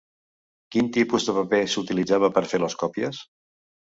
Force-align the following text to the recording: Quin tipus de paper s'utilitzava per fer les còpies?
Quin 0.75 0.87
tipus 0.95 1.27
de 1.27 1.35
paper 1.35 1.59
s'utilitzava 1.73 2.31
per 2.39 2.45
fer 2.53 2.61
les 2.63 2.79
còpies? 2.85 3.23